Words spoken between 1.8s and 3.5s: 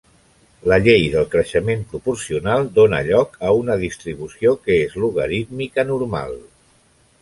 proporcional dona lloc